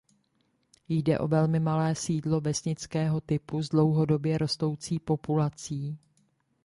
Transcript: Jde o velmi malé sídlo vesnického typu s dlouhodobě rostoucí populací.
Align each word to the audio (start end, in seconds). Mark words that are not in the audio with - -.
Jde 0.89 1.19
o 1.19 1.27
velmi 1.27 1.59
malé 1.59 1.95
sídlo 1.95 2.41
vesnického 2.41 3.21
typu 3.21 3.61
s 3.63 3.69
dlouhodobě 3.69 4.37
rostoucí 4.37 4.99
populací. 4.99 5.97